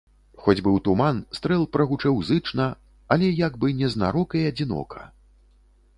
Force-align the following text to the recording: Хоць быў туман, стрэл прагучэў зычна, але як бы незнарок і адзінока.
Хоць 0.43 0.61
быў 0.67 0.77
туман, 0.87 1.19
стрэл 1.39 1.67
прагучэў 1.77 2.15
зычна, 2.31 2.65
але 3.17 3.27
як 3.47 3.61
бы 3.65 3.77
незнарок 3.83 4.29
і 4.41 4.45
адзінока. 4.53 5.01